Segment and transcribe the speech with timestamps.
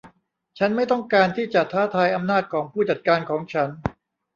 [0.57, 3.69] ฉันไม่ต้องการที่จะท้าทายอำนาจของผู้จัดการของฉัน